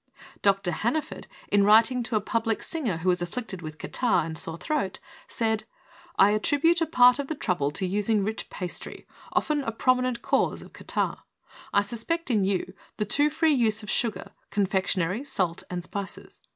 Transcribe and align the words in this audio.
Dr. 0.41 0.71
Hanaford, 0.71 1.27
in 1.49 1.63
writing 1.63 2.01
to 2.01 2.15
a 2.15 2.21
public 2.21 2.63
singer 2.63 2.97
who 2.97 3.09
was 3.09 3.21
afflicted 3.21 3.61
with 3.61 3.77
catarrh 3.77 4.25
and 4.25 4.35
sore 4.35 4.57
throat, 4.57 4.97
said: 5.27 5.65
"I 6.17 6.31
attribute 6.31 6.81
a 6.81 6.87
part 6.87 7.19
of 7.19 7.27
the 7.27 7.35
trouble 7.35 7.69
to 7.69 7.85
using 7.85 8.23
rich 8.23 8.49
pastry, 8.49 9.05
often 9.31 9.61
a 9.63 9.71
prominent 9.71 10.23
cause 10.23 10.63
of 10.63 10.73
catarrh. 10.73 11.17
I 11.71 11.83
suspect 11.83 12.31
in 12.31 12.43
HEALTH. 12.43 12.61
/9 12.63 12.67
you 12.69 12.73
the 12.97 13.05
too 13.05 13.29
free 13.29 13.53
use 13.53 13.83
of 13.83 13.91
sugar, 13.91 14.31
confection 14.49 15.03
ery, 15.03 15.23
salt 15.23 15.61
and 15.69 15.83
spices. 15.83 16.41